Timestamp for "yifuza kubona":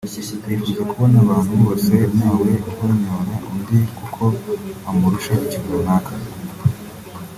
0.47-1.15